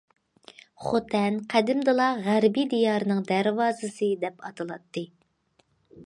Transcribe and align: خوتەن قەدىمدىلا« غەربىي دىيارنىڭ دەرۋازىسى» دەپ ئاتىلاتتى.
خوتەن 0.85 1.35
قەدىمدىلا« 1.53 2.07
غەربىي 2.27 2.65
دىيارنىڭ 2.71 3.21
دەرۋازىسى» 3.33 4.09
دەپ 4.25 4.41
ئاتىلاتتى. 4.49 5.05